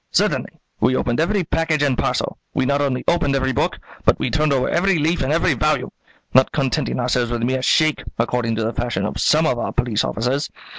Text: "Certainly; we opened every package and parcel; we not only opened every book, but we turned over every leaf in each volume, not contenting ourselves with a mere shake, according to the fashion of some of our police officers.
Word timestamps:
"Certainly; 0.09 0.49
we 0.79 0.95
opened 0.95 1.19
every 1.19 1.43
package 1.43 1.83
and 1.83 1.95
parcel; 1.95 2.39
we 2.55 2.65
not 2.65 2.81
only 2.81 3.03
opened 3.07 3.35
every 3.35 3.51
book, 3.51 3.77
but 4.03 4.17
we 4.17 4.31
turned 4.31 4.51
over 4.51 4.67
every 4.67 4.97
leaf 4.97 5.21
in 5.21 5.31
each 5.31 5.57
volume, 5.59 5.91
not 6.33 6.51
contenting 6.51 6.99
ourselves 6.99 7.29
with 7.29 7.43
a 7.43 7.45
mere 7.45 7.61
shake, 7.61 8.01
according 8.17 8.55
to 8.55 8.63
the 8.63 8.73
fashion 8.73 9.05
of 9.05 9.21
some 9.21 9.45
of 9.45 9.59
our 9.59 9.71
police 9.71 10.03
officers. 10.03 10.49